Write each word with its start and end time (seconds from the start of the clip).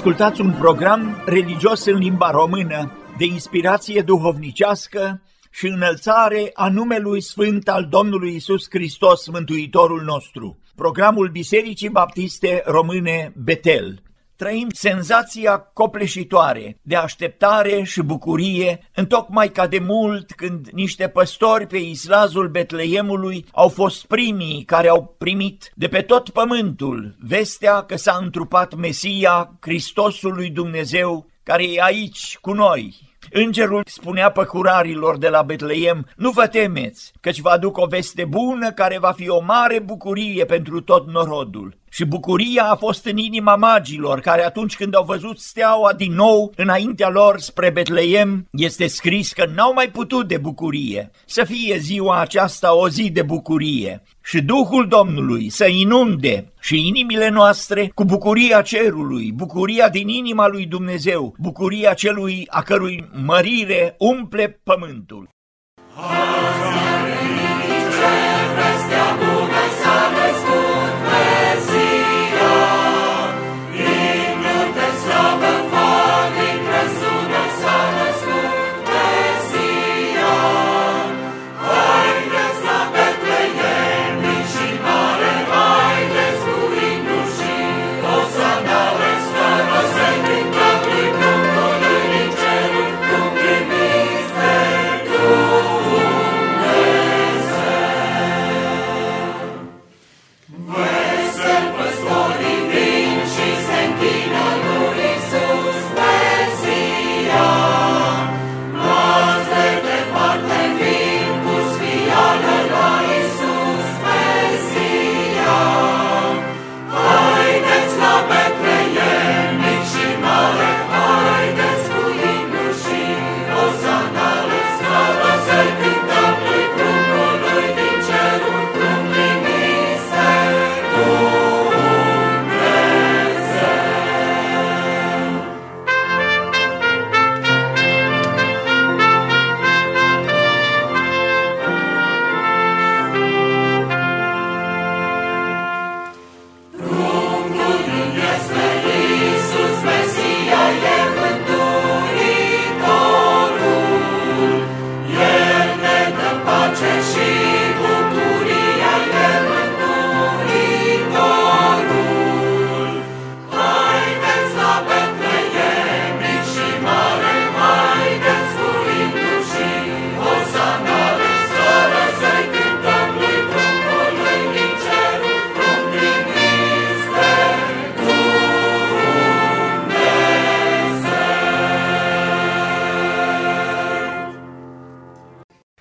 Ascultați 0.00 0.40
un 0.40 0.52
program 0.52 1.22
religios 1.26 1.84
în 1.84 1.98
limba 1.98 2.30
română 2.30 2.92
de 3.18 3.24
inspirație 3.24 4.02
duhovnicească 4.02 5.22
și 5.50 5.66
înălțare 5.66 6.50
a 6.54 6.68
numelui 6.68 7.22
Sfânt 7.22 7.68
al 7.68 7.86
Domnului 7.90 8.34
Isus 8.34 8.66
Hristos, 8.70 9.28
Mântuitorul 9.28 10.02
nostru. 10.02 10.58
Programul 10.74 11.28
Bisericii 11.28 11.88
Baptiste 11.88 12.62
Române 12.64 13.32
Betel. 13.36 14.02
Trăim 14.40 14.68
senzația 14.70 15.58
copleșitoare 15.58 16.78
de 16.82 16.96
așteptare 16.96 17.82
și 17.82 18.02
bucurie, 18.02 18.90
întocmai 18.94 19.48
ca 19.48 19.66
de 19.66 19.78
mult 19.78 20.32
când 20.32 20.68
niște 20.68 21.08
păstori 21.08 21.66
pe 21.66 21.76
islazul 21.76 22.48
Betleemului 22.48 23.46
au 23.52 23.68
fost 23.68 24.06
primii 24.06 24.64
care 24.64 24.88
au 24.88 25.14
primit 25.18 25.72
de 25.74 25.88
pe 25.88 26.00
tot 26.00 26.30
pământul 26.30 27.16
vestea 27.18 27.82
că 27.82 27.96
s-a 27.96 28.18
întrupat 28.20 28.74
Mesia, 28.74 29.56
Hristosul 29.60 30.32
lui 30.34 30.50
Dumnezeu, 30.50 31.26
care 31.42 31.72
e 31.72 31.82
aici 31.82 32.38
cu 32.40 32.52
noi, 32.52 33.10
Îngerul 33.32 33.82
spunea 33.86 34.30
păcurarilor 34.30 35.18
de 35.18 35.28
la 35.28 35.42
Betleem, 35.42 36.06
nu 36.16 36.30
vă 36.30 36.46
temeți, 36.46 37.12
căci 37.20 37.40
vă 37.40 37.48
aduc 37.48 37.76
o 37.78 37.86
veste 37.86 38.24
bună 38.24 38.72
care 38.72 38.98
va 38.98 39.12
fi 39.12 39.28
o 39.28 39.40
mare 39.40 39.78
bucurie 39.78 40.44
pentru 40.44 40.80
tot 40.80 41.06
norodul. 41.06 41.78
Și 41.92 42.04
bucuria 42.04 42.64
a 42.64 42.76
fost 42.76 43.04
în 43.04 43.16
inima 43.16 43.56
magilor, 43.56 44.20
care 44.20 44.44
atunci 44.44 44.76
când 44.76 44.94
au 44.94 45.04
văzut 45.04 45.38
steaua 45.38 45.92
din 45.92 46.12
nou 46.12 46.52
înaintea 46.56 47.08
lor 47.08 47.40
spre 47.40 47.70
Betleem, 47.70 48.48
este 48.52 48.86
scris 48.86 49.32
că 49.32 49.44
n-au 49.54 49.72
mai 49.72 49.90
putut 49.90 50.28
de 50.28 50.36
bucurie. 50.36 51.10
Să 51.26 51.44
fie 51.44 51.78
ziua 51.78 52.20
aceasta 52.20 52.76
o 52.76 52.88
zi 52.88 53.10
de 53.10 53.22
bucurie 53.22 54.02
și 54.22 54.42
Duhul 54.42 54.88
Domnului 54.88 55.48
să 55.48 55.66
inunde 55.66 56.52
și 56.60 56.86
inimile 56.86 57.28
noastre 57.28 57.90
cu 57.94 58.04
bucuria 58.04 58.62
cerului, 58.62 59.32
bucuria 59.32 59.88
din 59.88 60.08
inima 60.08 60.46
lui 60.46 60.66
Dumnezeu, 60.66 61.34
bucuria 61.38 61.94
celui 61.94 62.46
a 62.48 62.62
cărui 62.62 63.08
mărire 63.24 63.94
umple 63.98 64.60
pământul. 64.62 65.28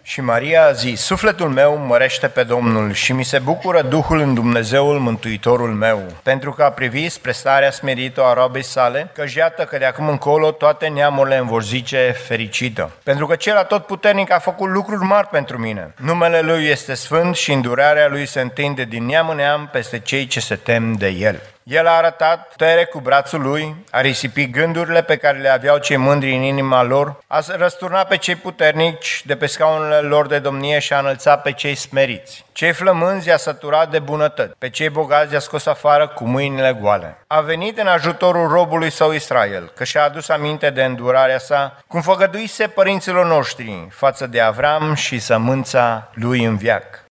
Și 0.09 0.21
Maria 0.21 0.65
a 0.65 0.71
zis, 0.71 1.01
sufletul 1.01 1.49
meu 1.49 1.77
mărește 1.77 2.27
pe 2.27 2.43
Domnul 2.43 2.93
și 2.93 3.13
mi 3.13 3.23
se 3.23 3.39
bucură 3.39 3.81
Duhul 3.81 4.19
în 4.19 4.33
Dumnezeul 4.33 4.99
Mântuitorul 4.99 5.69
meu, 5.69 6.01
pentru 6.23 6.51
că 6.51 6.63
a 6.63 6.69
privit 6.69 7.11
spre 7.11 7.31
starea 7.31 7.71
smerită 7.71 8.23
a 8.23 8.33
robei 8.33 8.63
sale, 8.63 9.11
că 9.13 9.23
iată 9.35 9.63
că 9.63 9.77
de 9.77 9.85
acum 9.85 10.07
încolo 10.07 10.51
toate 10.51 10.87
neamurile 10.87 11.37
îmi 11.37 11.47
vor 11.47 11.63
zice 11.63 12.15
fericită. 12.27 12.91
Pentru 13.03 13.25
că 13.25 13.35
cel 13.35 13.57
atotputernic 13.57 14.31
a 14.31 14.39
făcut 14.39 14.69
lucruri 14.69 15.03
mari 15.03 15.27
pentru 15.27 15.57
mine. 15.57 15.93
Numele 15.97 16.39
Lui 16.39 16.65
este 16.65 16.93
sfânt 16.93 17.35
și 17.35 17.51
îndurarea 17.51 18.07
Lui 18.07 18.25
se 18.25 18.41
întinde 18.41 18.83
din 18.83 19.05
neam 19.05 19.29
în 19.29 19.35
neam 19.35 19.69
peste 19.71 19.99
cei 19.99 20.27
ce 20.27 20.39
se 20.39 20.55
tem 20.55 20.93
de 20.93 21.07
El. 21.07 21.41
El 21.63 21.87
a 21.87 21.91
arătat 21.91 22.47
putere 22.47 22.85
cu 22.85 22.99
brațul 22.99 23.41
lui, 23.41 23.75
a 23.91 24.01
risipit 24.01 24.51
gândurile 24.51 25.01
pe 25.01 25.15
care 25.15 25.37
le 25.37 25.49
aveau 25.49 25.77
cei 25.77 25.97
mândri 25.97 26.35
în 26.35 26.41
inima 26.41 26.83
lor, 26.83 27.17
a 27.27 27.43
răsturnat 27.47 28.07
pe 28.07 28.17
cei 28.17 28.35
puternici 28.35 29.21
de 29.25 29.35
pe 29.35 29.45
scaunele 29.45 29.97
lor 29.97 30.27
de 30.27 30.39
domnie 30.39 30.79
și 30.79 30.93
a 30.93 30.99
înălțat 30.99 31.41
pe 31.41 31.51
cei 31.51 31.75
smeriți. 31.75 32.45
Cei 32.51 32.71
flămânzi 32.73 33.27
i-a 33.27 33.37
săturat 33.37 33.91
de 33.91 33.99
bunătăți, 33.99 34.55
pe 34.57 34.69
cei 34.69 34.89
bogați 34.89 35.33
i-a 35.33 35.39
scos 35.39 35.65
afară 35.65 36.07
cu 36.07 36.23
mâinile 36.23 36.77
goale. 36.81 37.17
A 37.27 37.41
venit 37.41 37.77
în 37.77 37.87
ajutorul 37.87 38.47
robului 38.47 38.89
său 38.89 39.11
Israel, 39.11 39.71
că 39.75 39.83
și-a 39.83 40.03
adus 40.03 40.29
aminte 40.29 40.69
de 40.69 40.83
îndurarea 40.83 41.39
sa, 41.39 41.77
cum 41.87 42.01
făgăduise 42.01 42.67
părinților 42.67 43.25
noștri 43.25 43.87
față 43.91 44.27
de 44.27 44.39
Avram 44.39 44.93
și 44.93 45.19
sămânța 45.19 46.09
lui 46.13 46.43
în 46.43 46.57
viac. 46.57 47.08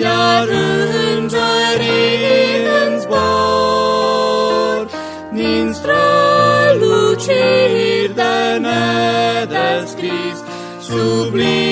Iar 0.00 0.48
zbor, 3.00 4.86
din 5.32 5.72
străluciri 5.72 7.30
de 8.14 8.58
nedescris, 8.66 10.38
sublim 10.80 11.67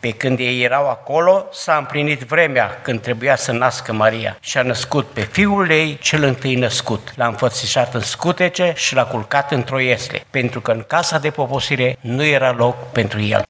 Pe 0.00 0.10
când 0.10 0.38
ei 0.38 0.62
erau 0.62 0.88
acolo, 0.88 1.46
s-a 1.52 1.76
împlinit 1.76 2.20
vremea 2.20 2.80
când 2.82 3.00
trebuia 3.00 3.36
să 3.36 3.52
nască 3.52 3.92
Maria 3.92 4.36
și 4.40 4.58
a 4.58 4.62
născut 4.62 5.06
pe 5.06 5.20
fiul 5.20 5.70
ei 5.70 5.98
cel 6.00 6.22
întâi 6.22 6.54
născut. 6.54 7.12
L-a 7.16 7.26
înfățișat 7.26 7.94
în 7.94 8.00
scutece 8.00 8.72
și 8.76 8.94
l-a 8.94 9.06
culcat 9.06 9.52
într-o 9.52 9.80
iesle, 9.80 10.24
pentru 10.30 10.60
că 10.60 10.70
în 10.70 10.84
casa 10.86 11.18
de 11.18 11.30
poposire 11.30 11.98
nu 12.00 12.24
era 12.24 12.52
loc 12.52 12.92
pentru 12.92 13.20
el. 13.20 13.42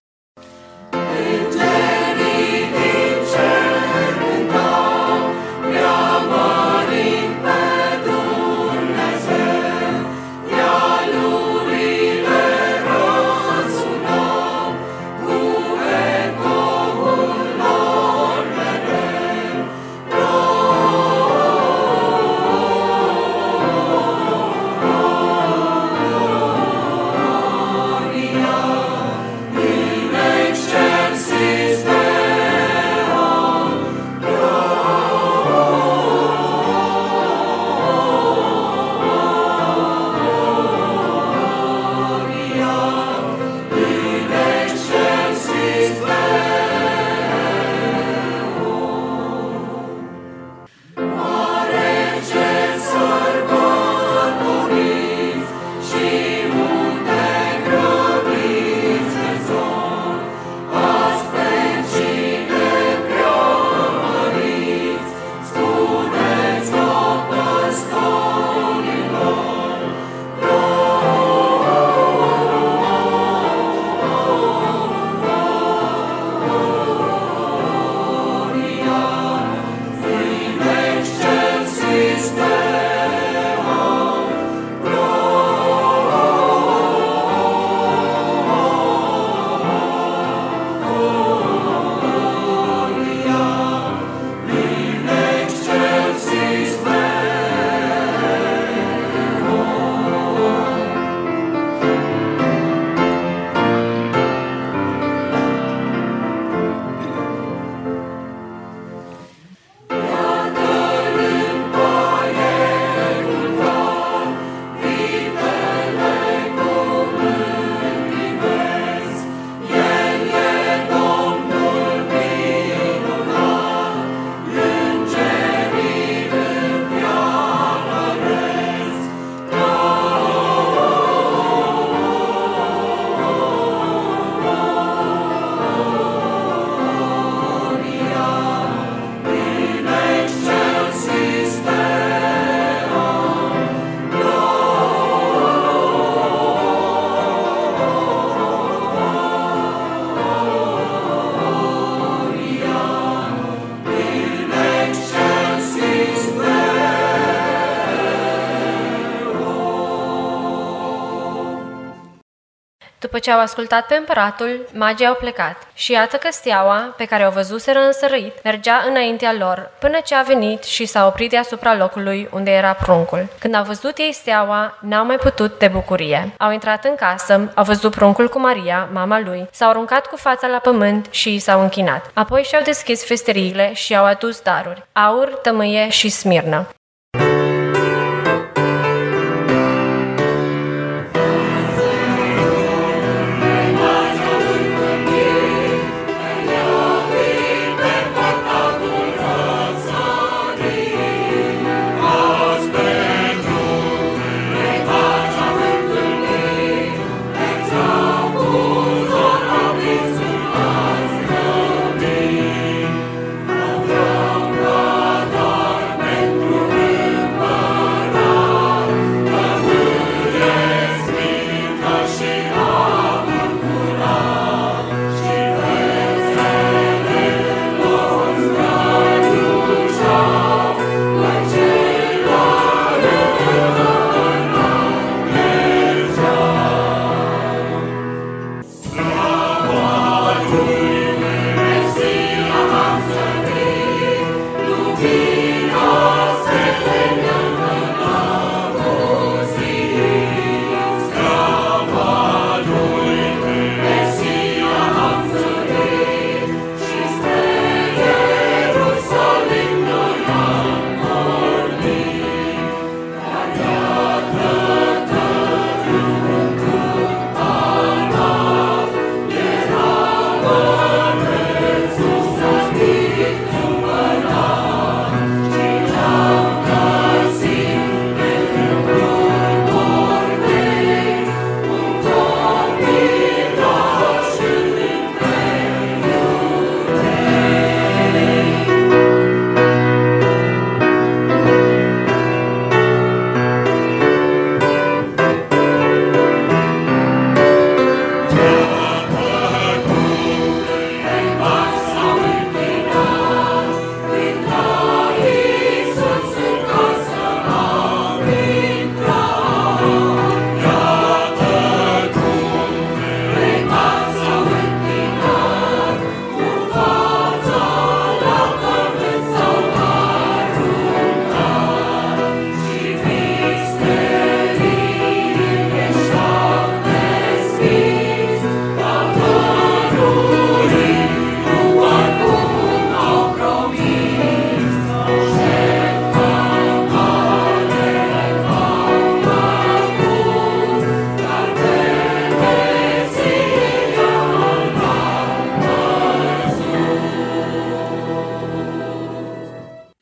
Ce 163.22 163.30
au 163.30 163.40
ascultat 163.40 163.86
pe 163.86 163.94
împăratul, 163.94 164.68
magii 164.72 165.06
au 165.06 165.14
plecat. 165.14 165.56
Și 165.74 165.92
iată 165.92 166.16
că 166.16 166.28
steaua, 166.30 166.94
pe 166.96 167.04
care 167.04 167.26
o 167.26 167.30
văzuseră 167.30 167.78
însărăit, 167.78 168.42
mergea 168.44 168.84
înaintea 168.88 169.34
lor, 169.38 169.70
până 169.78 169.98
ce 170.04 170.14
a 170.14 170.22
venit 170.22 170.62
și 170.62 170.84
s-a 170.86 171.06
oprit 171.06 171.30
deasupra 171.30 171.76
locului 171.76 172.28
unde 172.32 172.50
era 172.50 172.72
pruncul. 172.72 173.26
Când 173.38 173.54
au 173.54 173.64
văzut 173.64 173.98
ei 173.98 174.12
steaua, 174.12 174.78
n-au 174.80 175.04
mai 175.04 175.16
putut 175.16 175.58
de 175.58 175.68
bucurie. 175.68 176.34
Au 176.38 176.52
intrat 176.52 176.84
în 176.84 176.94
casă, 176.94 177.52
au 177.54 177.64
văzut 177.64 177.94
pruncul 177.94 178.28
cu 178.28 178.38
Maria, 178.38 178.88
mama 178.92 179.20
lui, 179.20 179.48
s-au 179.50 179.68
aruncat 179.68 180.06
cu 180.06 180.16
fața 180.16 180.46
la 180.46 180.58
pământ 180.58 181.06
și 181.10 181.38
s-au 181.38 181.60
închinat. 181.60 182.10
Apoi 182.14 182.42
și-au 182.42 182.62
deschis 182.62 183.06
festeriile 183.06 183.72
și 183.72 183.96
au 183.96 184.04
adus 184.04 184.40
daruri, 184.40 184.82
aur, 184.92 185.28
tămâie 185.42 185.88
și 185.88 186.08
smirnă. 186.08 186.66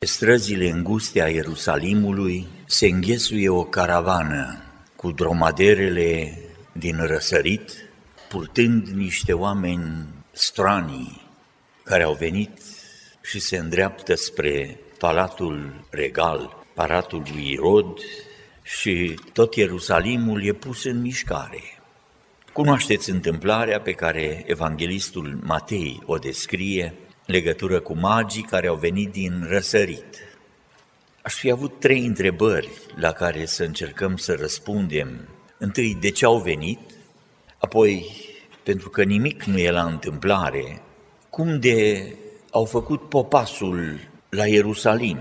Pe 0.01 0.07
străzile 0.07 0.69
înguste 0.69 1.21
a 1.21 1.27
Ierusalimului 1.27 2.47
se 2.65 2.87
înghesuie 2.87 3.49
o 3.49 3.63
caravană 3.63 4.63
cu 4.95 5.11
dromaderele 5.11 6.39
din 6.71 7.05
răsărit, 7.05 7.71
purtând 8.29 8.87
niște 8.87 9.33
oameni 9.33 10.07
stranii 10.31 11.21
care 11.83 12.03
au 12.03 12.13
venit 12.13 12.61
și 13.21 13.39
se 13.39 13.57
îndreaptă 13.57 14.15
spre 14.15 14.79
Palatul 14.97 15.85
Regal, 15.89 16.65
Palatul 16.73 17.23
lui 17.33 17.51
Irod 17.51 17.97
și 18.63 19.19
tot 19.33 19.55
Ierusalimul 19.55 20.45
e 20.45 20.53
pus 20.53 20.83
în 20.83 21.01
mișcare. 21.01 21.61
Cunoașteți 22.53 23.09
întâmplarea 23.09 23.81
pe 23.81 23.91
care 23.91 24.43
evanghelistul 24.47 25.39
Matei 25.43 26.01
o 26.05 26.17
descrie 26.17 26.93
legătură 27.31 27.79
cu 27.79 27.97
magii 27.97 28.43
care 28.43 28.67
au 28.67 28.75
venit 28.75 29.11
din 29.11 29.45
răsărit. 29.49 30.15
Aș 31.21 31.33
fi 31.33 31.51
avut 31.51 31.79
trei 31.79 32.05
întrebări 32.05 32.69
la 32.95 33.11
care 33.11 33.45
să 33.45 33.63
încercăm 33.63 34.17
să 34.17 34.35
răspundem. 34.39 35.27
Întâi, 35.57 35.97
de 35.99 36.09
ce 36.09 36.25
au 36.25 36.37
venit? 36.37 36.79
Apoi, 37.57 38.05
pentru 38.63 38.89
că 38.89 39.03
nimic 39.03 39.43
nu 39.43 39.57
e 39.57 39.71
la 39.71 39.83
întâmplare, 39.83 40.81
cum 41.29 41.59
de 41.59 42.07
au 42.51 42.65
făcut 42.65 43.09
popasul 43.09 43.99
la 44.29 44.47
Ierusalim 44.47 45.19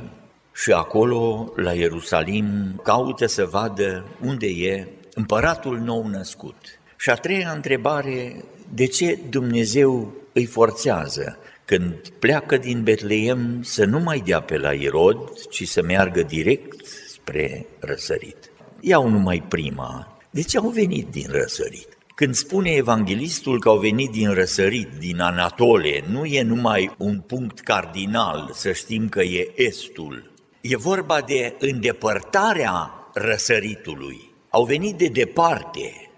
și 0.55 0.73
acolo, 0.73 1.53
la 1.57 1.73
Ierusalim, 1.73 2.81
caută 2.85 3.27
să 3.27 3.45
vadă 3.45 4.07
unde 4.21 4.47
e 4.47 4.89
împăratul 5.15 5.79
nou 5.79 6.07
născut. 6.07 6.57
Și 6.97 7.11
a 7.11 7.15
treia 7.15 7.51
întrebare, 7.51 8.45
de 8.73 8.87
ce 8.87 9.19
Dumnezeu 9.29 10.13
îi 10.33 10.45
forțează 10.45 11.39
când 11.71 12.09
pleacă 12.19 12.57
din 12.57 12.83
Betleem 12.83 13.63
să 13.63 13.85
nu 13.85 13.99
mai 13.99 14.23
dea 14.25 14.41
pe 14.41 14.57
la 14.57 14.73
Irod, 14.73 15.49
ci 15.51 15.69
să 15.69 15.83
meargă 15.83 16.23
direct 16.23 16.87
spre 16.87 17.67
răsărit. 17.79 18.37
Iau 18.81 19.09
numai 19.09 19.43
prima. 19.49 20.19
De 20.31 20.43
ce 20.43 20.59
au 20.59 20.69
venit 20.69 21.07
din 21.07 21.27
răsărit? 21.29 21.99
Când 22.15 22.35
spune 22.35 22.71
evanghelistul 22.71 23.61
că 23.61 23.69
au 23.69 23.79
venit 23.79 24.11
din 24.11 24.33
răsărit, 24.33 24.89
din 24.99 25.21
Anatole, 25.21 26.05
nu 26.09 26.25
e 26.25 26.43
numai 26.43 26.95
un 26.99 27.21
punct 27.21 27.61
cardinal 27.61 28.51
să 28.53 28.73
știm 28.73 29.09
că 29.09 29.23
e 29.23 29.53
estul. 29.55 30.33
E 30.61 30.77
vorba 30.77 31.21
de 31.21 31.55
îndepărtarea 31.59 32.93
răsăritului. 33.15 34.31
Au 34.49 34.65
venit 34.65 34.97
de 34.97 35.07
departe. 35.07 36.11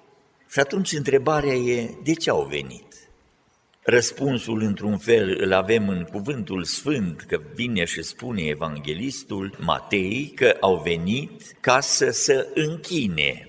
Și 0.51 0.61
atunci 0.61 0.93
întrebarea 0.93 1.55
e, 1.55 1.91
de 2.03 2.13
ce 2.13 2.31
au 2.31 2.47
venit? 2.51 2.92
Răspunsul, 3.85 4.63
într-un 4.63 4.99
fel, 4.99 5.37
îl 5.41 5.53
avem 5.53 5.89
în 5.89 6.03
cuvântul 6.03 6.65
sfânt, 6.65 7.25
că 7.29 7.41
vine 7.55 7.85
și 7.85 8.03
spune 8.03 8.43
evanghelistul 8.43 9.57
Matei 9.61 10.33
că 10.35 10.57
au 10.61 10.81
venit 10.85 11.43
ca 11.61 11.81
să 11.81 12.11
se 12.11 12.49
închine. 12.55 13.49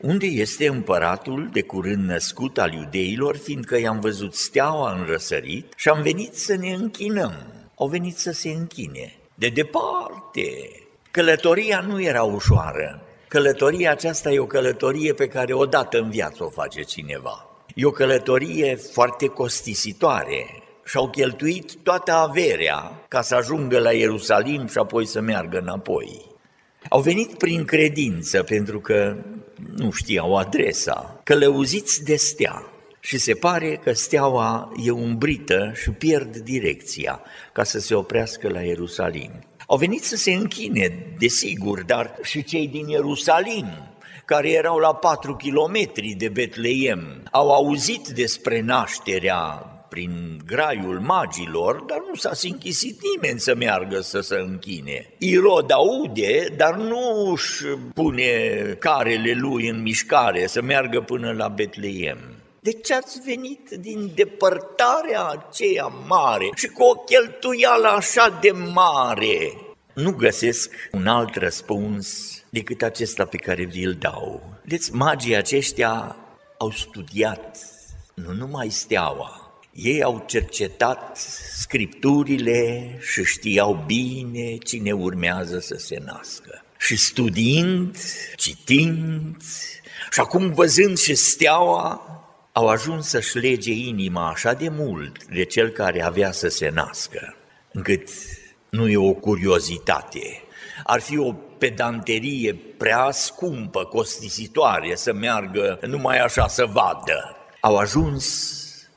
Unde 0.00 0.26
este 0.26 0.68
împăratul 0.68 1.48
de 1.52 1.62
curând 1.62 2.08
născut 2.08 2.58
al 2.58 2.72
iudeilor, 2.72 3.36
fiindcă 3.36 3.78
i-am 3.78 4.00
văzut 4.00 4.34
steaua 4.34 4.92
în 4.92 5.04
răsărit 5.04 5.72
și 5.76 5.88
am 5.88 6.02
venit 6.02 6.34
să 6.34 6.54
ne 6.54 6.72
închinăm. 6.72 7.34
Au 7.74 7.88
venit 7.88 8.16
să 8.16 8.30
se 8.30 8.50
închine. 8.50 9.14
De 9.34 9.48
departe! 9.48 10.68
Călătoria 11.10 11.80
nu 11.80 12.02
era 12.02 12.22
ușoară. 12.22 13.02
Călătoria 13.28 13.90
aceasta 13.90 14.30
e 14.30 14.38
o 14.38 14.46
călătorie 14.46 15.12
pe 15.12 15.28
care 15.28 15.52
odată 15.52 15.98
în 15.98 16.10
viață 16.10 16.44
o 16.44 16.48
face 16.48 16.82
cineva. 16.82 17.46
E 17.74 17.84
o 17.84 17.90
călătorie 17.90 18.76
foarte 18.76 19.26
costisitoare 19.26 20.62
și-au 20.84 21.10
cheltuit 21.10 21.74
toată 21.82 22.12
averea 22.12 23.04
ca 23.08 23.22
să 23.22 23.34
ajungă 23.34 23.78
la 23.78 23.92
Ierusalim 23.92 24.66
și 24.66 24.78
apoi 24.78 25.06
să 25.06 25.20
meargă 25.20 25.58
înapoi. 25.58 26.30
Au 26.88 27.00
venit 27.00 27.38
prin 27.38 27.64
credință 27.64 28.42
pentru 28.42 28.80
că 28.80 29.16
nu 29.76 29.90
știau 29.90 30.36
adresa, 30.36 31.20
călăuziți 31.24 32.04
de 32.04 32.16
stea. 32.16 32.66
Și 33.00 33.18
se 33.18 33.34
pare 33.34 33.80
că 33.82 33.92
steaua 33.92 34.72
e 34.84 34.90
umbrită 34.90 35.72
și 35.82 35.90
pierd 35.90 36.36
direcția 36.36 37.20
ca 37.52 37.64
să 37.64 37.78
se 37.78 37.94
oprească 37.94 38.48
la 38.48 38.60
Ierusalim. 38.60 39.30
Au 39.66 39.76
venit 39.76 40.02
să 40.02 40.16
se 40.16 40.32
închine, 40.32 41.14
desigur, 41.18 41.82
dar 41.82 42.18
și 42.22 42.44
cei 42.44 42.68
din 42.68 42.88
Ierusalim 42.88 43.91
care 44.32 44.50
erau 44.50 44.78
la 44.78 44.94
patru 44.94 45.36
kilometri 45.36 46.14
de 46.18 46.28
Betleem, 46.28 47.22
au 47.30 47.50
auzit 47.50 48.08
despre 48.08 48.60
nașterea 48.60 49.40
prin 49.88 50.40
graiul 50.46 51.00
magilor, 51.00 51.80
dar 51.80 51.98
nu 52.08 52.14
s-a 52.14 52.30
închisit 52.42 53.00
nimeni 53.14 53.40
să 53.40 53.54
meargă 53.54 54.00
să 54.00 54.20
se 54.20 54.34
închine. 54.34 55.06
Irod 55.18 55.70
aude, 55.70 56.54
dar 56.56 56.74
nu 56.74 57.30
își 57.32 57.64
pune 57.94 58.26
carele 58.78 59.32
lui 59.32 59.68
în 59.68 59.82
mișcare 59.82 60.46
să 60.46 60.62
meargă 60.62 61.00
până 61.00 61.32
la 61.32 61.48
Betleem. 61.48 62.18
De 62.60 62.72
ce 62.72 62.94
ați 62.94 63.20
venit 63.20 63.70
din 63.80 64.10
depărtarea 64.14 65.26
aceea 65.26 65.92
mare 66.06 66.50
și 66.54 66.66
cu 66.66 66.82
o 66.82 66.94
cheltuială 66.94 67.88
așa 67.88 68.38
de 68.40 68.50
mare? 68.50 69.52
Nu 69.94 70.10
găsesc 70.10 70.70
un 70.92 71.06
alt 71.06 71.34
răspuns 71.34 72.41
decât 72.52 72.82
acesta 72.82 73.24
pe 73.24 73.36
care 73.36 73.64
vi-l 73.64 73.96
dau. 73.98 74.56
Deci 74.64 74.90
magii 74.90 75.36
aceștia 75.36 76.16
au 76.58 76.70
studiat 76.70 77.58
nu 78.14 78.32
numai 78.32 78.68
steaua, 78.70 79.52
ei 79.72 80.02
au 80.02 80.24
cercetat 80.26 81.16
scripturile 81.58 82.90
și 83.00 83.24
știau 83.24 83.84
bine 83.86 84.56
cine 84.56 84.92
urmează 84.92 85.58
să 85.58 85.76
se 85.78 86.02
nască. 86.04 86.64
Și 86.78 86.96
studiind, 86.96 87.96
citind 88.36 89.36
și 90.12 90.20
acum 90.20 90.52
văzând 90.52 90.98
și 90.98 91.14
steaua, 91.14 92.00
au 92.52 92.68
ajuns 92.68 93.08
să-și 93.08 93.38
lege 93.38 93.72
inima 93.72 94.28
așa 94.28 94.52
de 94.52 94.68
mult 94.68 95.24
de 95.24 95.44
cel 95.44 95.68
care 95.68 96.02
avea 96.02 96.32
să 96.32 96.48
se 96.48 96.68
nască, 96.68 97.36
încât 97.72 98.08
nu 98.70 98.88
e 98.88 98.96
o 98.96 99.12
curiozitate, 99.12 100.42
ar 100.84 101.00
fi 101.00 101.18
o 101.18 101.34
pedanterie 101.62 102.54
prea 102.76 103.10
scumpă, 103.10 103.84
costisitoare, 103.84 104.94
să 104.94 105.12
meargă 105.12 105.78
numai 105.86 106.18
așa 106.18 106.46
să 106.46 106.64
vadă. 106.64 107.36
Au 107.60 107.76
ajuns 107.76 108.24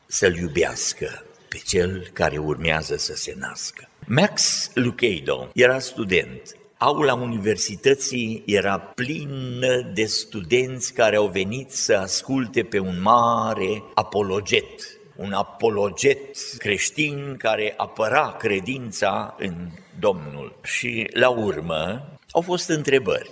să-l 0.06 0.36
iubească 0.36 1.26
pe 1.50 1.58
cel 1.66 2.08
care 2.14 2.38
urmează 2.38 2.96
să 2.96 3.16
se 3.16 3.36
nască. 3.38 3.90
Max 4.06 4.70
Lucado 4.74 5.50
era 5.54 5.80
student. 5.80 6.42
Aula 6.78 7.14
universității 7.14 8.44
era 8.46 8.78
plină 8.80 9.92
de 9.94 10.06
studenți 10.06 10.94
care 10.94 11.16
au 11.16 11.28
venit 11.28 11.72
să 11.72 11.96
asculte 11.96 12.64
pe 12.64 12.80
un 12.80 13.02
mare 13.02 13.84
apologet, 13.94 15.00
un 15.16 15.34
apologet 15.34 16.38
creștin 16.58 17.36
care 17.38 17.74
apăra 17.78 18.36
credința 18.40 19.36
în 19.40 19.54
Domnul. 20.00 20.60
Și 20.64 21.08
la 21.14 21.30
urmă 21.30 22.10
au 22.36 22.42
fost 22.42 22.70
întrebări. 22.70 23.30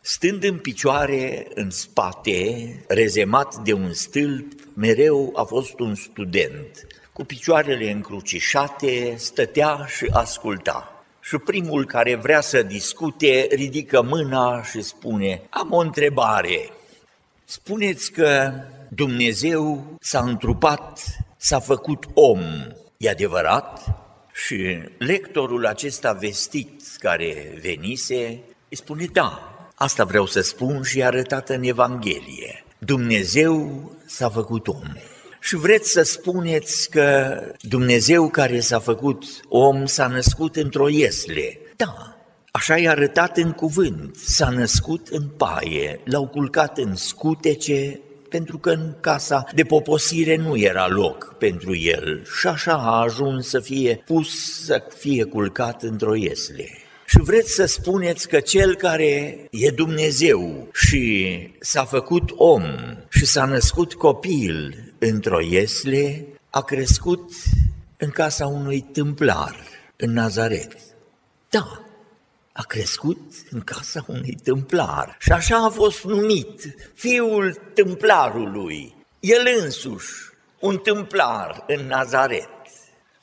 Stând 0.00 0.44
în 0.44 0.58
picioare, 0.58 1.46
în 1.54 1.70
spate, 1.70 2.68
rezemat 2.88 3.54
de 3.56 3.72
un 3.72 3.92
stâlp, 3.92 4.52
mereu 4.74 5.32
a 5.34 5.42
fost 5.42 5.78
un 5.78 5.94
student. 5.94 6.86
Cu 7.12 7.24
picioarele 7.24 7.90
încrucișate, 7.90 9.14
stătea 9.16 9.86
și 9.96 10.06
asculta. 10.12 11.04
Și 11.20 11.36
primul 11.38 11.86
care 11.86 12.14
vrea 12.14 12.40
să 12.40 12.62
discute 12.62 13.48
ridică 13.50 14.02
mâna 14.02 14.62
și 14.62 14.80
spune, 14.80 15.42
am 15.50 15.72
o 15.72 15.78
întrebare. 15.78 16.70
Spuneți 17.44 18.12
că 18.12 18.52
Dumnezeu 18.88 19.84
s-a 20.00 20.20
întrupat, 20.20 21.00
s-a 21.36 21.58
făcut 21.58 22.04
om, 22.14 22.40
e 22.96 23.08
adevărat? 23.08 24.05
Și 24.44 24.78
lectorul 24.98 25.66
acesta 25.66 26.12
vestit 26.12 26.82
care 26.98 27.58
venise 27.62 28.40
îi 28.68 28.76
spune, 28.76 29.06
da, 29.12 29.56
asta 29.74 30.04
vreau 30.04 30.26
să 30.26 30.40
spun 30.40 30.82
și 30.82 30.98
e 30.98 31.04
arătată 31.04 31.54
în 31.54 31.62
Evanghelie. 31.62 32.64
Dumnezeu 32.78 33.82
s-a 34.06 34.28
făcut 34.28 34.68
om. 34.68 34.92
Și 35.40 35.56
vreți 35.56 35.90
să 35.90 36.02
spuneți 36.02 36.90
că 36.90 37.38
Dumnezeu 37.60 38.28
care 38.28 38.60
s-a 38.60 38.78
făcut 38.78 39.24
om 39.48 39.86
s-a 39.86 40.06
născut 40.06 40.56
într-o 40.56 40.88
iesle. 40.88 41.58
Da, 41.76 42.16
așa 42.50 42.78
e 42.78 42.88
arătat 42.88 43.36
în 43.36 43.52
cuvânt. 43.52 44.16
S-a 44.16 44.48
născut 44.48 45.08
în 45.08 45.28
paie, 45.28 46.00
l-au 46.04 46.28
culcat 46.28 46.78
în 46.78 46.94
scutece, 46.94 48.00
pentru 48.28 48.58
că 48.58 48.70
în 48.70 48.94
casa 49.00 49.44
de 49.54 49.62
poposire 49.62 50.36
nu 50.36 50.56
era 50.56 50.88
loc 50.88 51.34
pentru 51.38 51.76
el 51.76 52.26
și 52.38 52.46
așa 52.46 52.72
a 52.72 53.00
ajuns 53.00 53.48
să 53.48 53.60
fie 53.60 54.02
pus 54.06 54.64
să 54.64 54.82
fie 54.98 55.24
culcat 55.24 55.82
într-o 55.82 56.14
iesle. 56.14 56.68
Și 57.06 57.18
vreți 57.20 57.54
să 57.54 57.64
spuneți 57.64 58.28
că 58.28 58.40
cel 58.40 58.76
care 58.76 59.38
e 59.50 59.70
Dumnezeu 59.70 60.68
și 60.72 61.36
s-a 61.60 61.84
făcut 61.84 62.30
om 62.36 62.62
și 63.08 63.26
s-a 63.26 63.44
născut 63.44 63.94
copil 63.94 64.84
într-o 64.98 65.40
iesle, 65.40 66.26
a 66.50 66.62
crescut 66.62 67.32
în 67.96 68.10
casa 68.10 68.46
unui 68.46 68.80
tâmplar, 68.92 69.56
în 69.96 70.12
Nazaret. 70.12 70.76
Da, 71.48 71.85
a 72.56 72.62
crescut 72.62 73.32
în 73.50 73.60
casa 73.60 74.04
unui 74.06 74.36
tâmplar 74.42 75.16
și 75.18 75.32
așa 75.32 75.64
a 75.64 75.68
fost 75.68 76.04
numit 76.04 76.74
fiul 76.94 77.52
tâmplarului, 77.74 78.94
el 79.20 79.46
însuși, 79.62 80.12
un 80.60 80.76
tâmplar 80.76 81.64
în 81.66 81.86
Nazaret 81.86 82.48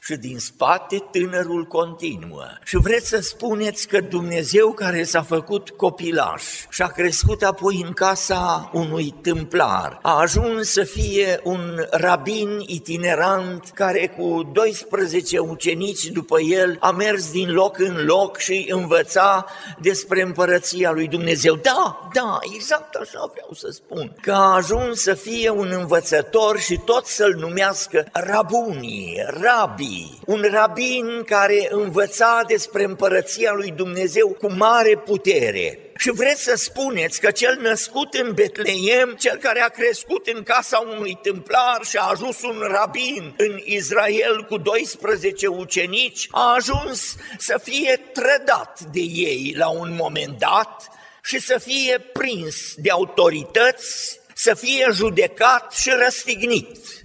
și 0.05 0.15
din 0.15 0.39
spate 0.39 1.03
tânărul 1.11 1.65
continuă. 1.65 2.45
Și 2.63 2.77
vreți 2.77 3.07
să 3.07 3.19
spuneți 3.19 3.87
că 3.87 3.99
Dumnezeu 4.01 4.71
care 4.71 5.03
s-a 5.03 5.21
făcut 5.21 5.69
copilaș 5.69 6.43
și 6.69 6.81
a 6.81 6.87
crescut 6.87 7.43
apoi 7.43 7.83
în 7.85 7.93
casa 7.93 8.69
unui 8.73 9.13
tâmplar, 9.21 9.99
a 10.01 10.19
ajuns 10.19 10.69
să 10.69 10.83
fie 10.83 11.39
un 11.43 11.85
rabin 11.91 12.63
itinerant 12.65 13.71
care 13.73 14.07
cu 14.17 14.49
12 14.53 15.39
ucenici 15.39 16.05
după 16.05 16.41
el 16.41 16.77
a 16.79 16.91
mers 16.91 17.31
din 17.31 17.51
loc 17.51 17.79
în 17.79 18.05
loc 18.05 18.37
și 18.37 18.65
învăța 18.69 19.45
despre 19.81 20.21
împărăția 20.21 20.91
lui 20.91 21.07
Dumnezeu. 21.07 21.55
Da, 21.55 22.09
da, 22.13 22.39
exact 22.55 22.95
așa 22.95 23.31
vreau 23.33 23.49
să 23.53 23.69
spun. 23.71 24.15
Că 24.21 24.31
a 24.31 24.55
ajuns 24.55 25.01
să 25.01 25.13
fie 25.13 25.49
un 25.49 25.71
învățător 25.71 26.59
și 26.59 26.79
tot 26.85 27.05
să-l 27.05 27.35
numească 27.39 28.07
rabunii, 28.11 29.23
rabi, 29.27 29.92
rabbii, 29.93 30.19
un 30.25 30.47
rabin 30.51 31.23
care 31.25 31.67
învăța 31.71 32.43
despre 32.47 32.83
împărăția 32.83 33.51
lui 33.53 33.71
Dumnezeu 33.71 34.27
cu 34.27 34.51
mare 34.51 34.97
putere. 34.97 35.79
Și 35.97 36.11
vreți 36.11 36.43
să 36.43 36.55
spuneți 36.55 37.19
că 37.19 37.31
cel 37.31 37.59
născut 37.61 38.13
în 38.13 38.33
Betleem, 38.33 39.15
cel 39.19 39.37
care 39.37 39.61
a 39.61 39.67
crescut 39.67 40.27
în 40.27 40.43
casa 40.43 40.77
unui 40.97 41.19
templar 41.21 41.79
și 41.83 41.97
a 41.97 42.09
ajuns 42.09 42.41
un 42.41 42.63
rabin 42.67 43.33
în 43.37 43.59
Israel 43.63 44.45
cu 44.49 44.57
12 44.57 45.47
ucenici, 45.47 46.27
a 46.31 46.53
ajuns 46.53 47.15
să 47.37 47.59
fie 47.63 48.01
trădat 48.13 48.79
de 48.91 49.01
ei 49.01 49.53
la 49.57 49.69
un 49.69 49.95
moment 49.99 50.37
dat 50.37 50.87
și 51.23 51.39
să 51.39 51.57
fie 51.57 51.99
prins 52.13 52.73
de 52.75 52.89
autorități, 52.89 54.19
să 54.33 54.53
fie 54.53 54.87
judecat 54.91 55.73
și 55.73 55.89
răstignit. 56.03 57.02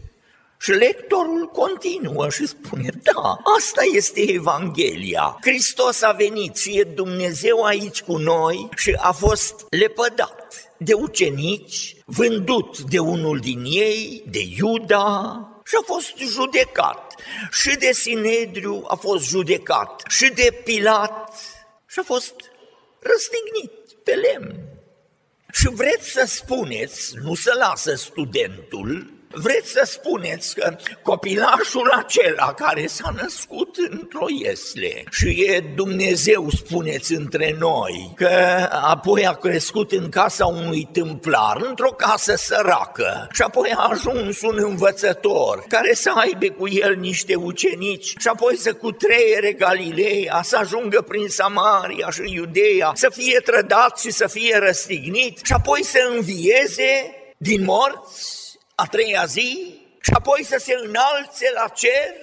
Și 0.60 0.70
lectorul 0.70 1.46
continuă 1.46 2.28
și 2.28 2.46
spune, 2.46 2.88
da, 3.02 3.38
asta 3.56 3.82
este 3.94 4.32
Evanghelia. 4.32 5.38
Hristos 5.40 6.02
a 6.02 6.12
venit 6.12 6.56
și 6.56 6.78
e 6.78 6.82
Dumnezeu 6.82 7.62
aici 7.62 8.02
cu 8.02 8.16
noi 8.16 8.68
și 8.76 8.96
a 8.98 9.12
fost 9.12 9.66
lepădat 9.70 10.72
de 10.78 10.92
ucenici, 10.92 11.96
vândut 12.04 12.80
de 12.80 12.98
unul 12.98 13.38
din 13.38 13.62
ei, 13.64 14.24
de 14.30 14.40
Iuda, 14.56 15.42
și 15.64 15.74
a 15.80 15.84
fost 15.84 16.16
judecat. 16.16 17.14
Și 17.50 17.76
de 17.76 17.92
Sinedriu 17.92 18.84
a 18.88 18.94
fost 18.94 19.28
judecat, 19.28 20.02
și 20.08 20.32
de 20.34 20.60
Pilat, 20.64 21.34
și 21.86 21.98
a 21.98 22.02
fost 22.02 22.34
răstignit 23.00 23.92
pe 24.04 24.12
lemn. 24.12 24.54
Și 25.52 25.68
vreți 25.68 26.10
să 26.10 26.24
spuneți, 26.26 27.12
nu 27.22 27.34
să 27.34 27.54
lasă 27.58 27.94
studentul, 27.94 29.17
Vreți 29.30 29.70
să 29.70 29.82
spuneți 29.84 30.54
că 30.54 30.76
copilașul 31.02 31.90
acela 31.90 32.52
care 32.52 32.86
s-a 32.86 33.14
născut 33.22 33.76
într-o 33.90 34.26
iesle 34.42 35.04
și 35.10 35.44
e 35.46 35.72
Dumnezeu, 35.74 36.50
spuneți 36.50 37.14
între 37.14 37.56
noi, 37.58 38.12
că 38.16 38.28
apoi 38.70 39.26
a 39.26 39.32
crescut 39.32 39.92
în 39.92 40.08
casa 40.08 40.46
unui 40.46 40.88
tâmplar, 40.92 41.60
într-o 41.60 41.90
casă 41.90 42.34
săracă 42.36 43.28
și 43.32 43.42
apoi 43.42 43.72
a 43.76 43.88
ajuns 43.90 44.40
un 44.40 44.58
învățător 44.58 45.64
care 45.68 45.94
să 45.94 46.12
aibă 46.14 46.54
cu 46.54 46.68
el 46.68 46.96
niște 46.96 47.34
ucenici 47.34 48.14
și 48.18 48.28
apoi 48.28 48.56
să 48.56 48.72
cutreiere 48.72 49.52
Galileea, 49.52 50.40
să 50.42 50.56
ajungă 50.56 51.04
prin 51.08 51.28
Samaria 51.28 52.10
și 52.10 52.22
Iudeea, 52.32 52.90
să 52.94 53.10
fie 53.14 53.40
trădat 53.44 53.98
și 53.98 54.10
să 54.10 54.26
fie 54.26 54.58
răstignit 54.58 55.38
și 55.42 55.52
apoi 55.52 55.84
să 55.84 55.98
învieze 56.14 57.14
din 57.38 57.64
morți 57.64 58.47
a 58.80 58.86
treia 58.86 59.24
zi 59.24 59.80
și 60.00 60.10
apoi 60.12 60.44
să 60.44 60.56
se 60.58 60.74
înalțe 60.84 61.50
la 61.54 61.68
cer? 61.68 62.14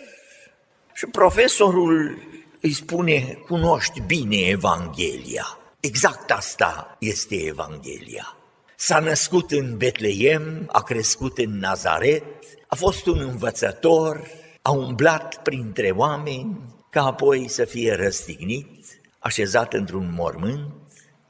Și 0.94 1.06
profesorul 1.06 2.18
îi 2.62 2.74
spune, 2.74 3.40
cunoști 3.48 4.02
bine 4.02 4.38
Evanghelia. 4.38 5.58
Exact 5.80 6.32
asta 6.32 6.96
este 7.00 7.36
Evanghelia. 7.36 8.38
S-a 8.76 9.00
născut 9.00 9.52
în 9.52 9.78
Betleem, 9.78 10.70
a 10.72 10.84
crescut 10.84 11.38
în 11.38 11.60
Nazaret, 11.60 12.24
a 12.68 12.76
fost 12.76 13.06
un 13.06 13.20
învățător, 13.20 14.28
a 14.62 14.72
umblat 14.72 15.42
printre 15.42 15.92
oameni, 15.92 16.60
ca 16.90 17.06
apoi 17.06 17.48
să 17.48 17.66
fie 17.66 17.94
răstignit, 17.94 18.86
așezat 19.20 19.74
într-un 19.74 20.14
mormânt, 20.18 20.74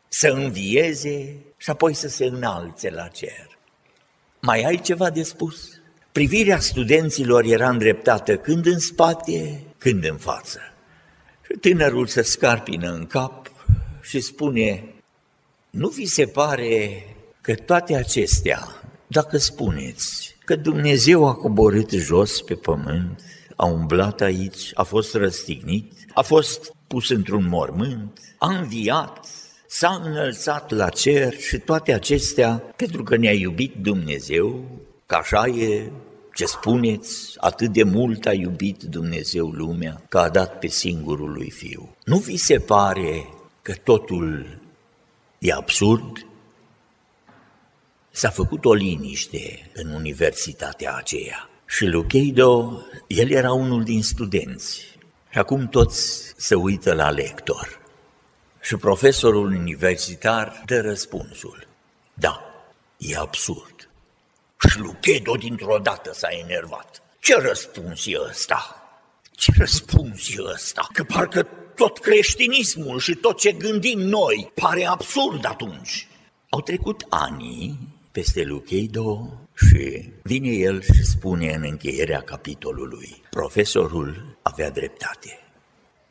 să 0.08 0.28
învieze 0.28 1.46
și 1.58 1.70
apoi 1.70 1.94
să 1.94 2.08
se 2.08 2.26
înalțe 2.26 2.90
la 2.90 3.08
cer. 3.08 3.55
Mai 4.46 4.64
ai 4.64 4.80
ceva 4.82 5.10
de 5.10 5.24
spus? 5.24 5.70
Privirea 6.12 6.60
studenților 6.60 7.44
era 7.44 7.70
îndreptată 7.70 8.38
când 8.38 8.66
în 8.66 8.80
spate, 8.80 9.64
când 9.78 10.04
în 10.04 10.18
față. 10.18 10.60
Și 11.46 11.58
tânărul 11.60 12.08
se 12.08 12.22
scarpină 12.22 12.92
în 12.92 13.06
cap 13.06 13.52
și 14.02 14.20
spune, 14.20 14.94
nu 15.70 15.88
vi 15.88 16.06
se 16.06 16.26
pare 16.26 17.04
că 17.42 17.56
toate 17.56 17.96
acestea, 17.96 18.68
dacă 19.08 19.38
spuneți 19.38 20.36
că 20.46 20.56
Dumnezeu 20.56 21.28
a 21.28 21.34
coborât 21.34 21.92
jos 21.92 22.42
pe 22.42 22.56
pământ, 22.56 23.22
a 23.56 23.66
umblat 23.66 24.22
aici, 24.22 24.72
a 24.74 24.84
fost 24.84 25.14
răstignit, 25.14 25.92
a 26.14 26.22
fost 26.22 26.74
pus 26.88 27.10
într-un 27.10 27.48
mormânt, 27.48 28.20
a 28.38 28.58
înviat, 28.58 29.28
s-a 29.78 30.02
înălțat 30.04 30.72
la 30.72 30.90
cer 30.90 31.38
și 31.38 31.58
toate 31.58 31.94
acestea 31.94 32.64
pentru 32.76 33.04
că 33.04 33.16
ne-a 33.16 33.34
iubit 33.34 33.74
Dumnezeu, 33.76 34.66
că 35.06 35.16
așa 35.16 35.46
e 35.46 35.92
ce 36.34 36.46
spuneți, 36.46 37.34
atât 37.38 37.72
de 37.72 37.84
mult 37.84 38.26
a 38.26 38.34
iubit 38.34 38.84
Dumnezeu 38.84 39.48
lumea 39.48 40.02
că 40.10 40.18
a 40.18 40.30
dat 40.30 40.60
pe 40.60 40.68
singurul 40.68 41.32
lui 41.32 41.50
Fiu. 41.50 41.96
Nu 42.04 42.18
vi 42.18 42.38
se 42.38 42.60
pare 42.60 43.28
că 43.62 43.74
totul 43.84 44.60
e 45.40 45.54
absurd? 45.54 46.26
S-a 48.12 48.30
făcut 48.30 48.66
o 48.66 48.74
liniște 48.74 49.72
în 49.74 49.90
universitatea 49.90 50.96
aceea 50.96 51.50
și 51.68 51.86
Lucheido, 51.86 52.82
el 53.08 53.32
era 53.32 53.54
unul 53.54 53.84
din 53.84 54.04
studenți 54.04 54.98
și 55.30 55.38
acum 55.38 55.68
toți 55.68 56.34
se 56.38 56.56
uită 56.56 56.94
la 56.94 57.10
lector. 57.10 57.85
Și 58.65 58.75
profesorul 58.75 59.45
universitar 59.45 60.63
dă 60.65 60.82
răspunsul. 60.82 61.67
Da, 62.13 62.41
e 62.97 63.17
absurd. 63.17 63.89
Și 64.69 64.80
Luchedo 64.80 65.34
dintr-o 65.34 65.78
dată 65.78 66.13
s-a 66.13 66.28
enervat. 66.32 67.01
Ce 67.19 67.36
răspuns 67.39 68.06
e 68.06 68.19
ăsta? 68.30 68.75
Ce 69.32 69.51
răspuns 69.58 70.30
e 70.30 70.41
ăsta? 70.54 70.88
Că 70.93 71.04
parcă 71.04 71.47
tot 71.75 71.99
creștinismul 71.99 72.99
și 72.99 73.15
tot 73.15 73.39
ce 73.39 73.51
gândim 73.51 73.99
noi 73.99 74.51
pare 74.56 74.86
absurd 74.86 75.45
atunci. 75.45 76.08
Au 76.49 76.62
trecut 76.62 77.06
ani 77.10 77.80
peste 78.12 78.43
Lucheido 78.43 79.39
și 79.56 80.12
vine 80.23 80.51
el 80.51 80.82
și 80.82 81.06
spune 81.06 81.54
în 81.54 81.63
încheierea 81.63 82.21
capitolului, 82.21 83.21
profesorul 83.30 84.38
avea 84.41 84.69
dreptate. 84.69 85.45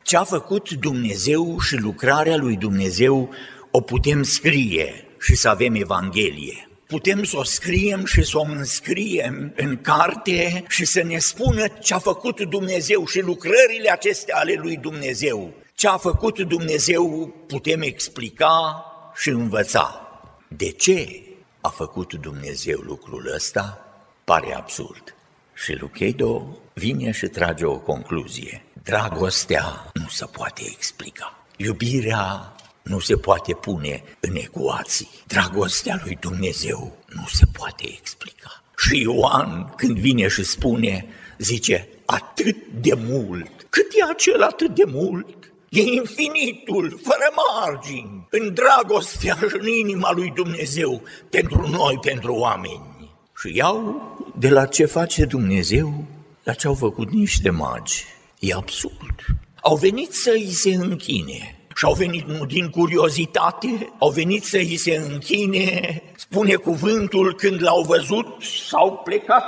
Ce 0.05 0.17
a 0.17 0.23
făcut 0.23 0.71
Dumnezeu 0.71 1.59
și 1.59 1.75
lucrarea 1.75 2.35
lui 2.35 2.55
Dumnezeu 2.55 3.29
o 3.71 3.81
putem 3.81 4.23
scrie 4.23 5.07
și 5.19 5.35
să 5.35 5.49
avem 5.49 5.75
Evanghelie. 5.75 6.69
Putem 6.87 7.23
să 7.23 7.37
o 7.37 7.43
scriem 7.43 8.05
și 8.05 8.23
să 8.23 8.37
o 8.37 8.41
înscriem 8.41 9.53
în 9.55 9.81
carte 9.81 10.63
și 10.67 10.85
să 10.85 11.03
ne 11.03 11.17
spună 11.17 11.67
ce 11.67 11.93
a 11.93 11.97
făcut 11.99 12.41
Dumnezeu 12.41 13.05
și 13.05 13.19
lucrările 13.19 13.91
acestea 13.91 14.37
ale 14.37 14.53
lui 14.53 14.77
Dumnezeu. 14.77 15.53
Ce 15.75 15.87
a 15.87 15.97
făcut 15.97 16.39
Dumnezeu 16.39 17.33
putem 17.47 17.81
explica 17.81 18.85
și 19.15 19.29
învăța. 19.29 20.07
De 20.47 20.71
ce 20.71 21.21
a 21.61 21.69
făcut 21.69 22.13
Dumnezeu 22.13 22.79
lucrul 22.79 23.31
ăsta? 23.35 23.85
Pare 24.23 24.55
absurd. 24.55 25.15
Și 25.53 25.73
Luchedo 25.79 26.57
vine 26.73 27.11
și 27.11 27.27
trage 27.27 27.65
o 27.65 27.77
concluzie. 27.77 28.64
Dragostea 28.85 29.91
nu 29.93 30.07
se 30.07 30.25
poate 30.25 30.63
explica. 30.65 31.45
Iubirea 31.57 32.55
nu 32.83 32.99
se 32.99 33.15
poate 33.15 33.53
pune 33.53 34.03
în 34.19 34.35
ecuații. 34.35 35.09
Dragostea 35.27 36.01
lui 36.03 36.17
Dumnezeu 36.19 36.97
nu 37.07 37.25
se 37.27 37.45
poate 37.57 37.83
explica. 37.97 38.63
Și 38.77 39.01
Ioan, 39.01 39.73
când 39.75 39.97
vine 39.97 40.27
și 40.27 40.43
spune, 40.43 41.05
zice, 41.37 41.87
atât 42.05 42.55
de 42.81 42.93
mult. 42.93 43.65
Cât 43.69 43.91
e 43.95 44.09
acel 44.09 44.41
atât 44.41 44.75
de 44.75 44.83
mult? 44.87 45.51
E 45.69 45.81
infinitul, 45.81 46.99
fără 47.03 47.33
margini, 47.53 48.27
în 48.29 48.53
dragostea 48.53 49.35
și 49.35 49.57
în 49.59 49.67
inima 49.67 50.11
lui 50.11 50.31
Dumnezeu, 50.35 51.01
pentru 51.29 51.69
noi, 51.69 51.99
pentru 52.01 52.33
oameni. 52.33 53.11
Și 53.37 53.55
iau 53.55 54.01
de 54.37 54.49
la 54.49 54.65
ce 54.65 54.85
face 54.85 55.25
Dumnezeu 55.25 56.03
la 56.43 56.53
ce 56.53 56.67
au 56.67 56.73
făcut 56.73 57.11
niște 57.11 57.49
magi. 57.49 58.05
E 58.39 58.53
absurd. 58.53 59.15
au 59.61 59.75
venit 59.75 60.13
să 60.13 60.31
îi 60.31 60.51
se 60.51 60.69
închine. 60.75 61.59
Și 61.75 61.85
au 61.85 61.93
venit 61.93 62.25
nu 62.25 62.45
din 62.45 62.69
curiozitate, 62.69 63.93
au 63.99 64.09
venit 64.09 64.43
să 64.43 64.57
îi 64.57 64.77
se 64.77 64.95
închine, 64.95 66.01
spune 66.15 66.53
cuvântul, 66.53 67.35
când 67.35 67.63
l-au 67.63 67.81
văzut, 67.81 68.43
s-au 68.67 69.01
plecat 69.03 69.43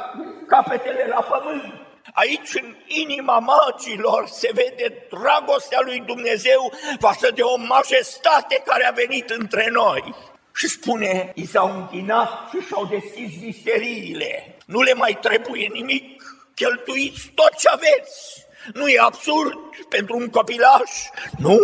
capetele 0.48 1.06
la 1.10 1.22
pământ. 1.22 1.74
Aici, 2.14 2.54
în 2.62 2.76
inima 2.88 3.40
magilor, 3.40 4.28
se 4.28 4.50
vede 4.54 5.08
dragostea 5.10 5.80
lui 5.84 6.04
Dumnezeu 6.06 6.74
față 7.00 7.32
de 7.36 7.42
o 7.42 7.58
majestate 7.58 8.62
care 8.66 8.86
a 8.86 8.92
venit 8.92 9.30
între 9.30 9.70
noi. 9.72 10.16
Și 10.56 10.68
spune, 10.68 11.32
i 11.36 11.46
s-au 11.46 11.76
închinat 11.76 12.30
și 12.50 12.66
și-au 12.68 12.86
deschis 12.86 13.40
visteriile. 13.40 14.58
Nu 14.66 14.82
le 14.82 14.94
mai 14.94 15.18
trebuie 15.22 15.68
nimic, 15.74 16.24
cheltuiți 16.56 17.32
tot 17.36 17.56
ce 17.58 17.68
aveți. 17.70 18.47
Nu 18.74 18.88
e 18.88 19.00
absurd 19.00 19.54
pentru 19.90 20.18
un 20.18 20.28
copilaș? 20.28 20.92
Nu, 21.38 21.58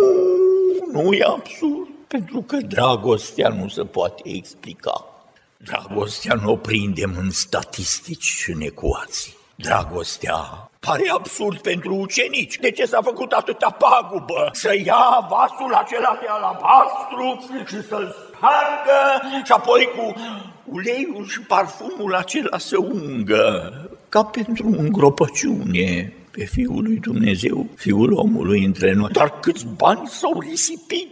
nu 0.92 1.12
e 1.12 1.24
absurd, 1.24 1.88
pentru 2.08 2.42
că 2.42 2.56
dragostea 2.56 3.48
nu 3.48 3.68
se 3.68 3.84
poate 3.84 4.22
explica. 4.24 5.04
Dragostea 5.56 6.34
nu 6.42 6.50
o 6.50 6.56
prindem 6.56 7.14
în 7.18 7.30
statistici 7.30 8.24
și 8.24 8.50
în 8.50 8.60
ecuații. 8.60 9.36
Dragostea 9.54 10.68
pare 10.84 11.10
absurd 11.12 11.58
pentru 11.58 11.94
ucenici. 11.94 12.58
De 12.58 12.70
ce 12.70 12.84
s-a 12.84 13.02
făcut 13.02 13.32
atâta 13.32 13.76
pagubă? 13.78 14.48
Să 14.52 14.74
ia 14.84 15.26
vasul 15.28 15.74
acela 15.74 16.18
de 16.20 16.26
alabastru 16.28 17.46
și 17.66 17.88
să-l 17.88 18.14
spargă 18.14 19.28
și 19.44 19.52
apoi 19.52 19.88
cu 19.96 20.14
uleiul 20.64 21.26
și 21.28 21.40
parfumul 21.40 22.14
acela 22.14 22.58
să 22.58 22.78
ungă, 22.78 23.72
ca 24.08 24.24
pentru 24.24 24.66
îngropăciune 24.78 26.12
pe 26.36 26.44
Fiul 26.44 26.82
lui 26.82 26.96
Dumnezeu, 26.96 27.66
Fiul 27.74 28.12
omului 28.12 28.64
între 28.64 28.92
noi. 28.92 29.10
Dar 29.12 29.40
câți 29.40 29.66
bani 29.66 30.08
s-au 30.08 30.40
risipit, 30.40 31.08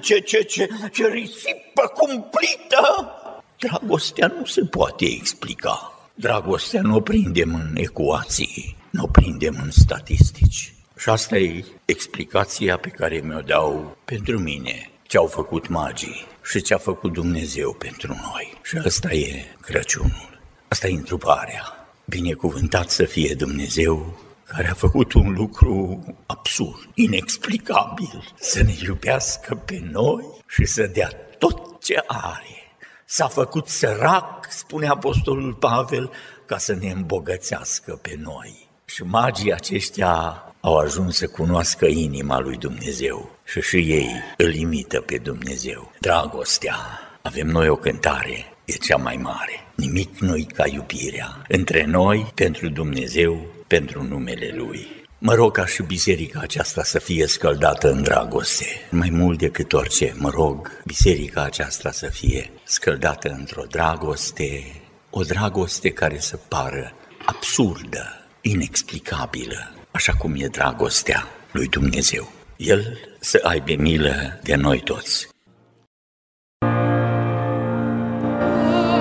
ce, 0.00 0.18
ce, 0.20 0.40
ce, 0.42 0.68
ce 0.92 1.08
risipă 1.08 1.92
cumplită! 1.94 3.10
Dragostea 3.58 4.34
nu 4.38 4.44
se 4.44 4.64
poate 4.64 5.04
explica. 5.04 6.08
Dragostea 6.14 6.82
nu 6.82 6.94
o 6.96 7.00
prindem 7.00 7.54
în 7.54 7.76
ecuații, 7.76 8.76
nu 8.90 9.02
o 9.02 9.06
prindem 9.06 9.60
în 9.62 9.70
statistici. 9.70 10.74
Și 10.96 11.08
asta 11.08 11.38
e 11.38 11.64
explicația 11.84 12.76
pe 12.76 12.88
care 12.88 13.20
mi-o 13.24 13.40
dau 13.40 13.96
pentru 14.04 14.38
mine, 14.38 14.90
ce 15.02 15.16
au 15.16 15.26
făcut 15.26 15.68
magii 15.68 16.26
și 16.44 16.62
ce 16.62 16.74
a 16.74 16.78
făcut 16.78 17.12
Dumnezeu 17.12 17.72
pentru 17.72 18.08
noi. 18.08 18.58
Și 18.62 18.76
asta 18.76 19.12
e 19.12 19.44
Crăciunul, 19.60 20.40
asta 20.68 20.88
e 20.88 20.92
întruparea. 20.92 21.62
Binecuvântat 22.04 22.90
să 22.90 23.04
fie 23.04 23.34
Dumnezeu 23.34 24.24
care 24.46 24.68
a 24.68 24.74
făcut 24.74 25.12
un 25.12 25.32
lucru 25.32 26.04
absurd, 26.26 26.88
inexplicabil, 26.94 28.34
să 28.38 28.62
ne 28.62 28.74
iubească 28.86 29.54
pe 29.54 29.80
noi 29.90 30.24
și 30.46 30.64
să 30.64 30.86
dea 30.86 31.10
tot 31.38 31.82
ce 31.82 32.04
are. 32.06 32.72
S-a 33.04 33.28
făcut 33.28 33.68
sărac, 33.68 34.46
spune 34.50 34.86
Apostolul 34.86 35.54
Pavel, 35.54 36.10
ca 36.46 36.58
să 36.58 36.74
ne 36.74 36.90
îmbogățească 36.90 37.98
pe 38.02 38.18
noi. 38.18 38.68
Și 38.84 39.02
magii 39.02 39.52
aceștia 39.52 40.42
au 40.60 40.76
ajuns 40.76 41.16
să 41.16 41.26
cunoască 41.26 41.86
inima 41.86 42.38
lui 42.38 42.56
Dumnezeu 42.56 43.30
și 43.44 43.60
și 43.60 43.76
ei 43.76 44.10
îl 44.36 44.54
imită 44.54 45.00
pe 45.00 45.18
Dumnezeu. 45.18 45.92
Dragostea, 46.00 46.76
avem 47.22 47.46
noi 47.46 47.68
o 47.68 47.76
cântare, 47.76 48.44
e 48.64 48.72
cea 48.72 48.96
mai 48.96 49.16
mare. 49.16 49.66
Nimic 49.74 50.18
nu 50.18 50.46
ca 50.54 50.66
iubirea. 50.66 51.42
Între 51.48 51.84
noi, 51.84 52.32
pentru 52.34 52.68
Dumnezeu, 52.68 53.55
pentru 53.66 54.02
numele 54.02 54.52
Lui. 54.54 54.86
Mă 55.18 55.34
rog 55.34 55.52
ca 55.52 55.66
și 55.66 55.82
biserica 55.82 56.40
aceasta 56.42 56.82
să 56.82 56.98
fie 56.98 57.26
scăldată 57.26 57.90
în 57.90 58.02
dragoste. 58.02 58.66
Mai 58.90 59.10
mult 59.10 59.38
decât 59.38 59.72
orice, 59.72 60.14
mă 60.18 60.30
rog 60.30 60.70
biserica 60.84 61.42
aceasta 61.42 61.90
să 61.90 62.06
fie 62.06 62.50
scăldată 62.64 63.28
într-o 63.38 63.62
dragoste, 63.70 64.82
o 65.10 65.22
dragoste 65.22 65.90
care 65.90 66.18
să 66.18 66.38
pară 66.48 66.92
absurdă, 67.26 68.26
inexplicabilă, 68.40 69.74
așa 69.90 70.12
cum 70.12 70.34
e 70.36 70.46
dragostea 70.46 71.28
lui 71.52 71.66
Dumnezeu. 71.66 72.32
El 72.56 72.98
să 73.20 73.40
aibă 73.42 73.72
milă 73.78 74.40
de 74.42 74.54
noi 74.54 74.80
toți. 74.80 75.28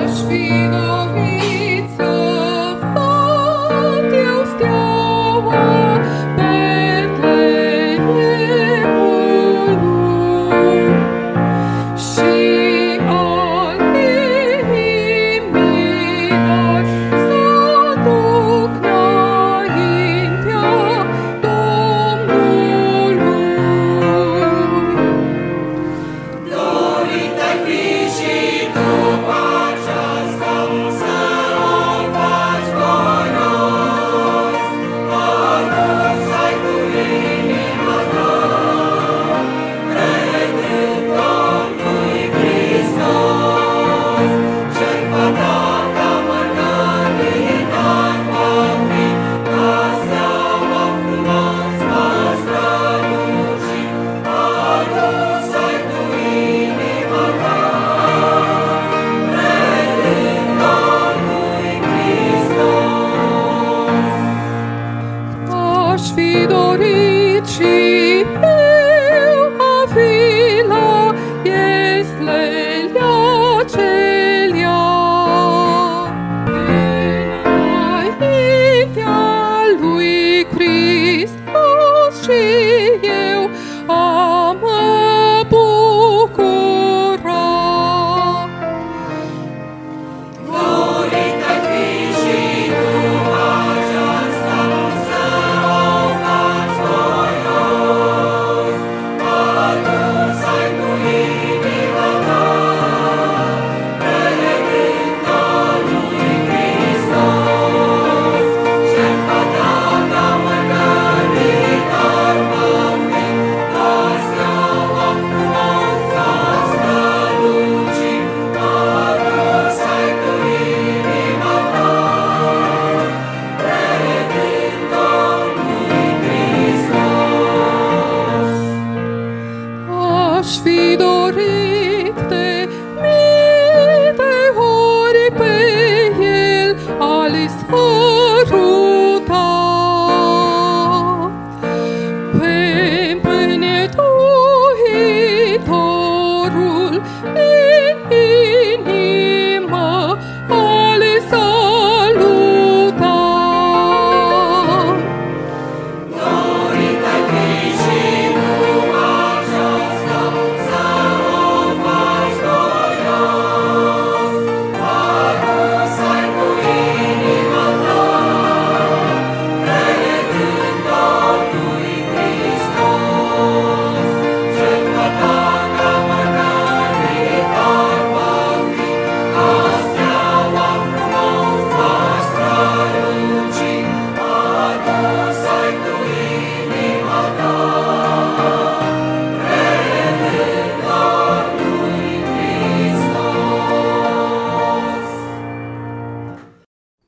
Aș 0.04 0.18
fi 0.28 0.70
dorit 0.72 1.65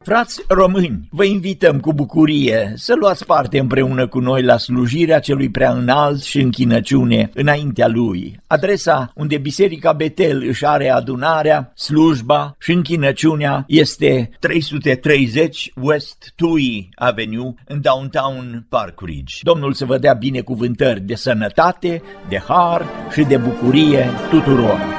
Frați 0.07 0.41
români, 0.47 1.07
vă 1.09 1.23
invităm 1.23 1.79
cu 1.79 1.93
bucurie 1.93 2.73
să 2.75 2.95
luați 2.99 3.25
parte 3.25 3.59
împreună 3.59 4.07
cu 4.07 4.19
noi 4.19 4.43
la 4.43 4.57
slujirea 4.57 5.19
celui 5.19 5.49
prea 5.49 5.71
înalt 5.71 6.21
și 6.21 6.39
închinăciune 6.39 7.29
înaintea 7.33 7.87
lui. 7.87 8.39
Adresa 8.47 9.11
unde 9.15 9.37
Biserica 9.37 9.93
Betel 9.93 10.43
își 10.47 10.65
are 10.65 10.89
adunarea, 10.89 11.71
slujba 11.75 12.55
și 12.59 12.71
închinăciunea 12.71 13.63
este 13.67 14.29
330 14.39 15.71
West 15.81 16.33
Tui 16.35 16.89
Avenue 16.95 17.53
în 17.65 17.81
downtown 17.81 18.65
Park 18.69 19.01
Ridge. 19.05 19.35
Domnul 19.41 19.73
să 19.73 19.85
vă 19.85 19.97
dea 19.97 20.13
binecuvântări 20.13 21.01
de 21.01 21.15
sănătate, 21.15 22.01
de 22.29 22.41
har 22.47 22.85
și 23.13 23.23
de 23.23 23.37
bucurie 23.37 24.09
tuturor. 24.29 24.96